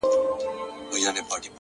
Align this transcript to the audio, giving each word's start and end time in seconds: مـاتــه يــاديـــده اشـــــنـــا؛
مـاتــه 0.03 0.97
يــاديـــده 1.05 1.29
اشـــــنـــا؛ 1.39 1.49